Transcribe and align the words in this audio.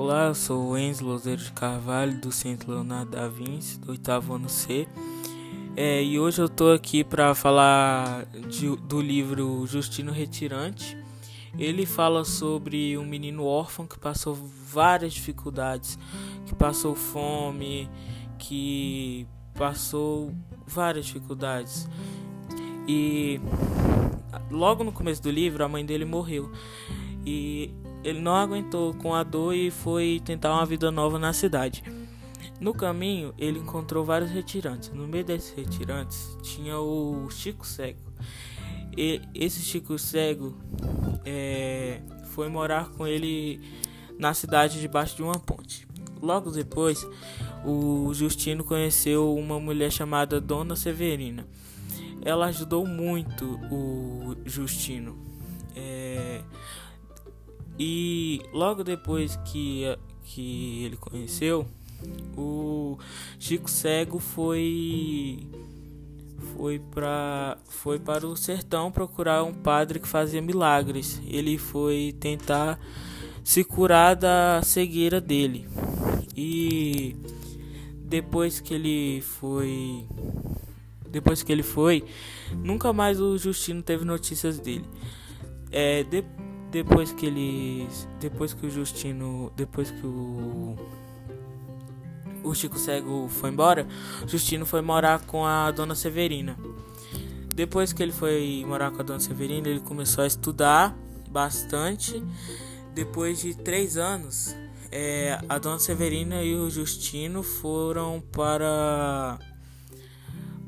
Olá, 0.00 0.32
sou 0.32 0.78
Enzo 0.78 1.04
Lozeiro 1.04 1.42
de 1.42 1.50
Carvalho, 1.50 2.20
do 2.20 2.30
Centro 2.30 2.70
Leonardo 2.70 3.10
da 3.10 3.26
Vinci, 3.26 3.80
do 3.80 3.90
oitavo 3.90 4.32
ano 4.32 4.48
C. 4.48 4.86
É, 5.74 6.00
e 6.00 6.20
hoje 6.20 6.40
eu 6.40 6.48
tô 6.48 6.70
aqui 6.70 7.02
para 7.02 7.34
falar 7.34 8.24
de, 8.48 8.76
do 8.76 9.00
livro 9.00 9.66
Justino 9.66 10.12
Retirante. 10.12 10.96
Ele 11.58 11.84
fala 11.84 12.24
sobre 12.24 12.96
um 12.96 13.04
menino 13.04 13.44
órfão 13.44 13.88
que 13.88 13.98
passou 13.98 14.36
várias 14.36 15.12
dificuldades, 15.12 15.98
que 16.46 16.54
passou 16.54 16.94
fome, 16.94 17.90
que 18.38 19.26
passou 19.54 20.32
várias 20.64 21.06
dificuldades. 21.06 21.88
E 22.86 23.40
logo 24.48 24.84
no 24.84 24.92
começo 24.92 25.20
do 25.20 25.30
livro, 25.32 25.64
a 25.64 25.68
mãe 25.68 25.84
dele 25.84 26.04
morreu. 26.04 26.52
E 27.26 27.74
ele 28.04 28.20
não 28.20 28.34
aguentou 28.34 28.94
com 28.94 29.14
a 29.14 29.22
dor 29.22 29.54
e 29.54 29.70
foi 29.70 30.20
tentar 30.24 30.52
uma 30.52 30.66
vida 30.66 30.90
nova 30.90 31.18
na 31.18 31.32
cidade. 31.32 31.82
No 32.60 32.74
caminho, 32.74 33.32
ele 33.38 33.60
encontrou 33.60 34.04
vários 34.04 34.30
retirantes. 34.30 34.90
No 34.90 35.06
meio 35.06 35.24
desses 35.24 35.52
retirantes 35.52 36.36
tinha 36.42 36.78
o 36.78 37.28
Chico 37.30 37.66
Cego. 37.66 38.00
E 38.96 39.20
esse 39.34 39.60
Chico 39.60 39.96
Cego 39.98 40.56
é, 41.24 42.00
foi 42.32 42.48
morar 42.48 42.88
com 42.90 43.06
ele 43.06 43.60
na 44.18 44.34
cidade 44.34 44.80
debaixo 44.80 45.14
de 45.14 45.22
uma 45.22 45.38
ponte. 45.38 45.86
Logo 46.20 46.50
depois, 46.50 47.06
o 47.64 48.12
Justino 48.12 48.64
conheceu 48.64 49.34
uma 49.36 49.60
mulher 49.60 49.92
chamada 49.92 50.40
Dona 50.40 50.74
Severina. 50.74 51.46
Ela 52.24 52.46
ajudou 52.46 52.84
muito 52.84 53.58
o 53.70 54.36
Justino. 54.44 55.16
É, 55.76 56.42
e 57.78 58.42
logo 58.52 58.82
depois 58.82 59.36
que, 59.44 59.84
que 60.24 60.84
ele 60.84 60.96
conheceu, 60.96 61.66
o 62.36 62.98
Chico 63.38 63.70
Cego 63.70 64.18
foi 64.18 65.46
foi 66.54 66.78
para 66.78 67.58
foi 67.68 67.98
para 67.98 68.26
o 68.26 68.36
sertão 68.36 68.90
procurar 68.90 69.42
um 69.44 69.52
padre 69.52 70.00
que 70.00 70.08
fazia 70.08 70.42
milagres. 70.42 71.20
Ele 71.26 71.58
foi 71.58 72.14
tentar 72.18 72.78
se 73.44 73.64
curar 73.64 74.16
da 74.16 74.60
cegueira 74.62 75.20
dele. 75.20 75.68
E 76.36 77.16
depois 78.04 78.60
que 78.60 78.74
ele 78.74 79.20
foi 79.20 80.04
depois 81.10 81.42
que 81.42 81.50
ele 81.50 81.62
foi, 81.62 82.04
nunca 82.52 82.92
mais 82.92 83.20
o 83.20 83.38
Justino 83.38 83.82
teve 83.82 84.04
notícias 84.04 84.58
dele. 84.58 84.84
É, 85.70 86.04
depois 86.70 87.12
que 87.12 87.26
eles 87.26 88.08
depois 88.20 88.52
que 88.52 88.66
o 88.66 88.70
Justino 88.70 89.52
depois 89.56 89.90
que 89.90 90.06
o 90.06 90.76
o 92.44 92.54
Chico 92.54 92.78
Cego 92.78 93.28
foi 93.28 93.50
embora 93.50 93.86
Justino 94.26 94.64
foi 94.64 94.80
morar 94.80 95.20
com 95.26 95.44
a 95.44 95.70
Dona 95.70 95.94
Severina. 95.94 96.56
Depois 97.54 97.92
que 97.92 98.02
ele 98.02 98.12
foi 98.12 98.64
morar 98.66 98.90
com 98.92 99.00
a 99.00 99.04
Dona 99.04 99.20
Severina 99.20 99.68
ele 99.68 99.80
começou 99.80 100.22
a 100.22 100.26
estudar 100.26 100.96
bastante. 101.30 102.22
Depois 102.94 103.40
de 103.40 103.54
três 103.54 103.96
anos 103.96 104.54
é, 104.90 105.38
a 105.48 105.58
Dona 105.58 105.78
Severina 105.78 106.42
e 106.42 106.54
o 106.54 106.70
Justino 106.70 107.42
foram 107.42 108.20
para 108.32 109.38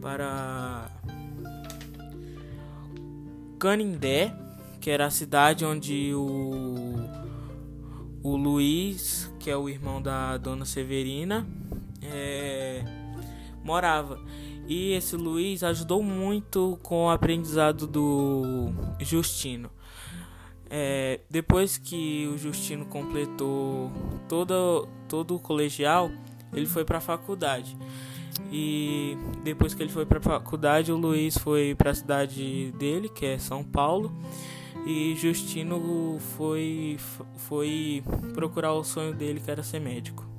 para 0.00 0.90
Canindé 3.58 4.32
que 4.80 4.90
era 4.90 5.06
a 5.06 5.10
cidade 5.10 5.64
onde 5.64 6.12
o, 6.14 6.94
o 8.22 8.36
Luiz, 8.36 9.32
que 9.38 9.50
é 9.50 9.56
o 9.56 9.68
irmão 9.68 10.00
da 10.00 10.36
dona 10.36 10.64
Severina, 10.64 11.46
é, 12.02 12.84
morava. 13.62 14.20
E 14.66 14.92
esse 14.92 15.16
Luiz 15.16 15.62
ajudou 15.62 16.02
muito 16.02 16.78
com 16.82 17.06
o 17.06 17.10
aprendizado 17.10 17.86
do 17.86 18.70
Justino. 19.00 19.70
É, 20.70 21.20
depois 21.30 21.78
que 21.78 22.28
o 22.32 22.36
Justino 22.36 22.84
completou 22.84 23.90
todo, 24.28 24.86
todo 25.08 25.36
o 25.36 25.40
colegial, 25.40 26.10
ele 26.52 26.66
foi 26.66 26.84
para 26.84 26.98
a 26.98 27.00
faculdade. 27.00 27.76
E 28.52 29.16
depois 29.42 29.74
que 29.74 29.82
ele 29.82 29.90
foi 29.90 30.04
para 30.04 30.18
a 30.18 30.22
faculdade, 30.22 30.92
o 30.92 30.96
Luiz 30.96 31.36
foi 31.38 31.74
para 31.74 31.90
a 31.90 31.94
cidade 31.94 32.72
dele, 32.78 33.08
que 33.08 33.24
é 33.24 33.38
São 33.38 33.64
Paulo 33.64 34.14
e 34.86 35.14
Justino 35.16 36.18
foi, 36.36 36.98
foi 37.36 38.02
procurar 38.34 38.72
o 38.72 38.84
sonho 38.84 39.14
dele, 39.14 39.40
que 39.40 39.50
era 39.50 39.62
ser 39.62 39.80
médico. 39.80 40.37